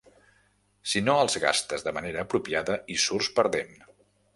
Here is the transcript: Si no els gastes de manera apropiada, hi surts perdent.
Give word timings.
Si 0.93 1.01
no 1.09 1.19
els 1.25 1.37
gastes 1.45 1.87
de 1.91 1.95
manera 2.01 2.25
apropiada, 2.25 2.83
hi 2.97 3.01
surts 3.09 3.35
perdent. 3.41 3.83